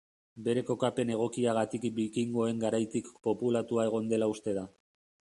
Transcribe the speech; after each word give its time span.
Bere 0.45 0.61
kokapen 0.69 1.11
egokiagatik 1.15 1.85
bikingoen 1.99 2.63
garaitik 2.65 3.13
populatua 3.29 3.85
egon 3.91 4.11
dela 4.15 4.31
uste 4.37 4.57
da. 4.61 4.65